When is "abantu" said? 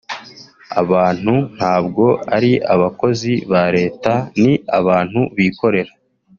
0.81-1.33, 4.79-5.21